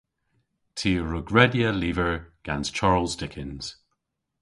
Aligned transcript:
Ty 0.77 0.91
a 1.01 1.03
wrug 1.03 1.27
redya 1.35 1.69
lyver 1.81 2.13
gans 2.45 2.67
Charles 2.77 3.13
Dickens. 3.21 3.65